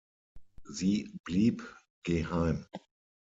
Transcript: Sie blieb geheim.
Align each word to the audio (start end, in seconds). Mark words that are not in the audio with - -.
Sie 0.63 1.13
blieb 1.25 1.63
geheim. 2.01 2.65